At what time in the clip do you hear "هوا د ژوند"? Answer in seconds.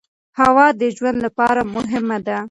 0.39-1.17